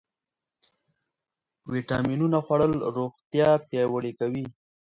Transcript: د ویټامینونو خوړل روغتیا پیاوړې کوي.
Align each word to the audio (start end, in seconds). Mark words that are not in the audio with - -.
د 1.61 1.65
ویټامینونو 1.73 2.37
خوړل 2.45 2.73
روغتیا 2.97 3.49
پیاوړې 3.67 4.11
کوي. 4.19 4.45